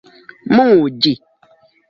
[0.55, 1.13] muĝi